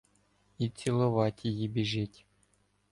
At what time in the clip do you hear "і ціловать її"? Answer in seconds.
0.57-1.67